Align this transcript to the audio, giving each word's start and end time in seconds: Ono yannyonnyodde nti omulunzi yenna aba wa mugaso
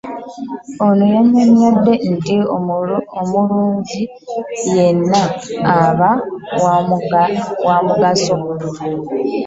Ono 0.85 1.03
yannyonnyodde 1.15 1.93
nti 2.13 2.35
omulunzi 3.21 4.01
yenna 4.73 5.21
aba 5.79 6.11
wa 7.65 7.77
mugaso 7.87 8.35